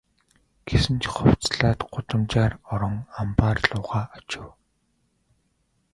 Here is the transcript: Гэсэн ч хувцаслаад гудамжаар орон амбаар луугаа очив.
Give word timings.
Гэсэн 0.67 0.95
ч 1.01 1.03
хувцаслаад 1.15 1.79
гудамжаар 1.91 2.53
орон 2.73 2.95
амбаар 3.19 3.57
луугаа 3.69 4.05
очив. 4.17 4.45